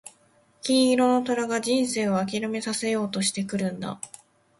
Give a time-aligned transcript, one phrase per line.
[0.63, 4.01] 金色の虎が人生を諦めさせようとしてくるんだ。